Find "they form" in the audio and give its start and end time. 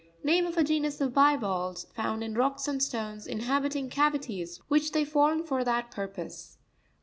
4.93-5.43